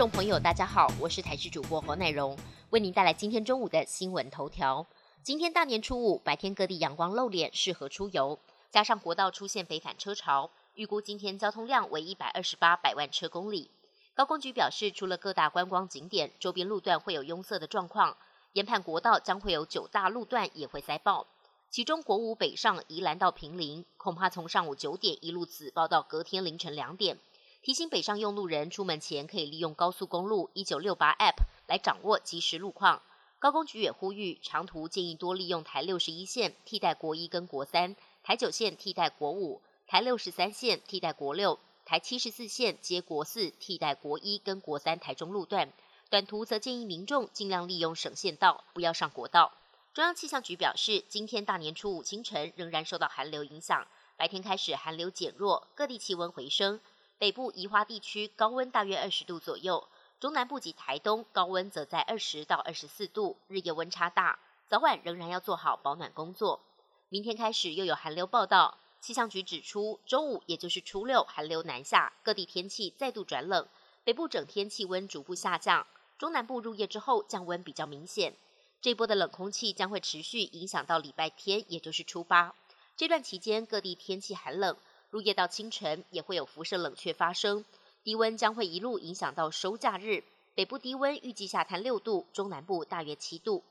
[0.00, 2.34] 众朋友，大家好，我是台视主播侯乃荣，
[2.70, 4.86] 为您带来今天中午的新闻头条。
[5.22, 8.38] 今天大年初五，白天各地阳光露脸，适合出游。
[8.70, 13.70] 加上国道出现北返车潮，预估今天交通量为一百二十八百万车公里。
[14.14, 18.16] 高工局表示，除了各大观光景点，周边路段会有拥塞的状况，
[18.54, 21.26] 研判国道将会有九大路段也会塞爆。
[21.68, 27.18] 其中国五北上宜兰到平林，恐怕从上午九点一路子爆到隔天凌晨两点。
[27.62, 33.02] 提醒北上用路人出门前可以利用高速公路一九六八 App 来掌握即时路况。
[33.38, 45.70] 高工局也呼吁，长途建议多利用台六十一线替代国一跟国三，台九线替代国五，台六十三线替代国六，台七十四线接国四替代国一跟国三台中路段。
[46.08, 49.52] 短途则建议民众尽量利用省县道，不要上国道。
[49.92, 53.86] 中央气象局表示，今天大年初五清晨仍然受到寒流影响，
[54.16, 56.80] 白天开始寒流减弱，各地气温回升。
[57.20, 59.86] 北部宜花地区高温大约二十度左右，
[60.18, 66.60] 中南部及台东高温则在二十到二十四度，日夜温差大，早晚仍然要做好保暖工作。
[67.10, 73.68] 明天开始又有寒流报道，气象局指出，周五也就是初六寒流南下，各地天气再度转冷，
[74.02, 78.34] 北部整天气温逐步下降，中南部入夜之后降温比较明显。
[78.80, 82.54] 这波的冷空气将会持续影响到礼拜天，也就是初八，
[82.96, 84.74] 这段期间各地天气寒冷。
[85.10, 87.64] 入夜到清晨也会有辐射冷却发生，
[88.04, 90.22] 低温将会一路影响到收假日。
[90.54, 93.62] 北部低温预计下探六度，中南部大约七度。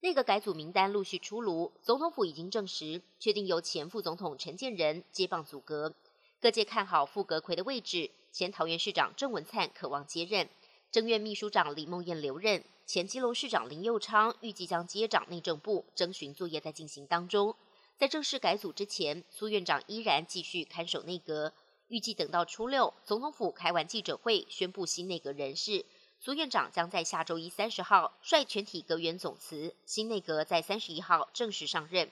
[0.00, 5.92] 内阁改组名单陆续出炉，总统府已经证实，确定由前副总统陈建仁接棒组阁。
[6.40, 10.48] 各界看好副阁魁的位置，前桃园市长郑文灿渴望接任，
[10.90, 17.54] 政院秘书长李梦燕留任，前基隆市长林佑昌预计将接掌内政部，征询作业在进行当中。
[18.02, 21.52] 在正式改组之前，苏院长依然继续看守内阁。
[21.86, 25.86] 预计等到初六，总统府开完记者会，宣布新内阁人事。
[26.18, 32.10] 苏院长将在下周一三十号率全体阁员总辞，新内阁在三十一号正式上任。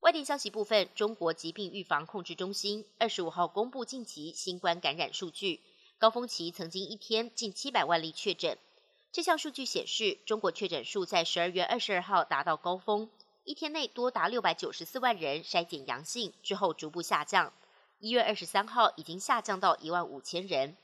[0.00, 5.60] 外电消息部分，中国疾病预防控制中心二十五号公布近期新冠感染数据，
[5.98, 8.56] 高峰期曾经一天近七百万例确诊。
[9.12, 13.10] 这项数据显示，中国确诊数在十二月二十二号达到高峰。
[13.44, 17.52] 一天内多达六百九十四万人筛检阳性，之后逐步下降。
[17.98, 20.76] 一月二十三号已经下降到一万五千人。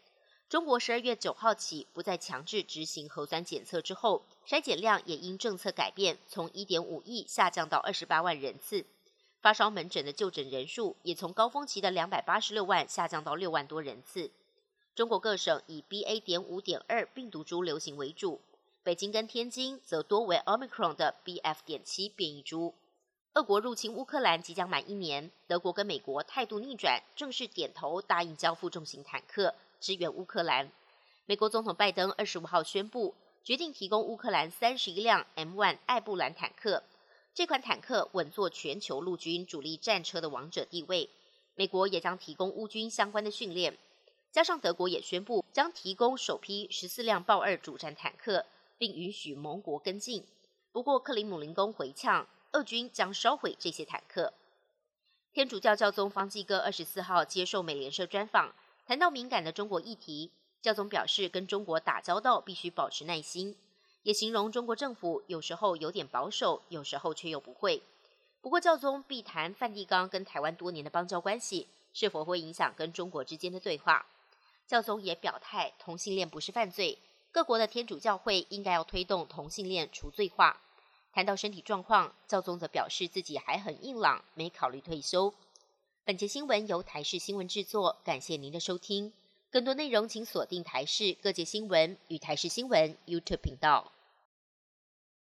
[0.49, 8.85] 中国十二月九号起不再强制执行核酸检测之后，筛检量也因政策改变，从一点五亿下降到二十八万人次。
[9.41, 14.33] 发烧门诊的就诊人数也从高峰期的两百八十六万下降到六万多人次。
[14.97, 16.19] 中国各省以 BA.
[16.19, 18.41] 点五点二病毒株流行为主。
[18.88, 21.56] 北京跟天津则多为 Omicron 的 BF.
[21.66, 22.75] 点七变异株。
[23.34, 30.72] 俄国入侵乌克兰即将满一年，德国跟美国态度逆转，正式点头答应交付重型坦克支援乌克兰。
[31.26, 36.82] 美国总统拜登二十五号宣布，决定提供乌克兰三十一辆 M1 艾布兰坦克。
[37.34, 41.10] 这款坦克稳坐全球陆军主力战车的王者地位。
[41.56, 43.76] 美国也将提供乌军相关的训练，
[44.32, 48.47] 加上德国也宣布将提供首批十四辆豹二主战坦克。
[48.78, 50.25] 并允许盟国跟进。
[50.72, 54.33] 不过，克里姆林宫回呛，俄军将烧毁这些坦克。
[55.33, 58.55] 天主教教宗方济各二十四号接受美联社专访，
[58.87, 60.31] 谈到敏感的中国议题，
[60.62, 63.56] 教宗表示，跟中国打交道必须保持耐心，
[64.03, 67.83] 也形容中国政府有时候有点保守，有时候却又不会。
[68.41, 74.06] 不过，教宗必谈梵蒂冈跟台湾多年的邦交关系是否会影响跟中国之间的对话。
[74.67, 76.99] 教宗也表态，同性恋不是犯罪。
[77.38, 80.60] 各国的天主教会应该要推动同性恋除罪化。
[81.12, 85.32] 谈到身体状况，教宗则表示自己还很硬朗，没考虑退休。
[86.04, 89.12] 本节新闻由台视新闻制作，感谢您的收听。
[89.53, 93.93] 更多内容请锁定台视各界新闻与台视新闻 YouTube 频道。